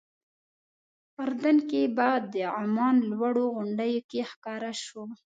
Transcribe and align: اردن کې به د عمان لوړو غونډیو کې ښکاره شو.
اردن 1.23 1.57
کې 1.69 1.81
به 1.95 2.09
د 2.33 2.35
عمان 2.57 2.95
لوړو 3.11 3.45
غونډیو 3.55 4.01
کې 4.09 4.21
ښکاره 4.31 4.73
شو. 4.83 5.03